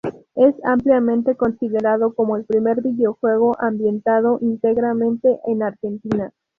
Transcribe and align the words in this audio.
Es 0.33 0.55
ampliamente 0.63 1.35
considerado 1.35 2.15
como 2.15 2.35
el 2.35 2.45
primer 2.45 2.81
videojuego 2.81 3.55
ambientado 3.61 4.39
íntegramente 4.41 5.39
en 5.45 5.61
Argentina. 5.61 6.33